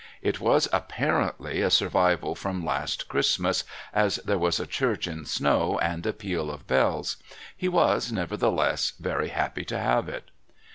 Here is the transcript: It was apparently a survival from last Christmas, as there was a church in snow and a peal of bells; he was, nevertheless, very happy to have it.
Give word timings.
It 0.23 0.39
was 0.39 0.67
apparently 0.73 1.61
a 1.61 1.69
survival 1.69 2.33
from 2.33 2.65
last 2.65 3.07
Christmas, 3.07 3.63
as 3.93 4.15
there 4.25 4.39
was 4.39 4.59
a 4.59 4.65
church 4.65 5.05
in 5.05 5.25
snow 5.25 5.77
and 5.77 6.03
a 6.07 6.11
peal 6.11 6.49
of 6.49 6.65
bells; 6.65 7.17
he 7.55 7.67
was, 7.67 8.11
nevertheless, 8.11 8.93
very 8.99 9.27
happy 9.27 9.63
to 9.65 9.77
have 9.77 10.09
it. 10.09 10.31